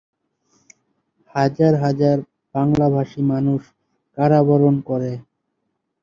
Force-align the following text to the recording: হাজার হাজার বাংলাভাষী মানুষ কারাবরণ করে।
হাজার 1.35 1.73
হাজার 1.83 2.17
বাংলাভাষী 2.55 3.21
মানুষ 3.31 3.61
কারাবরণ 4.17 4.75
করে। 4.89 5.11